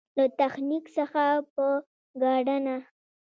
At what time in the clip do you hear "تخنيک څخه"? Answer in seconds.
0.39-1.23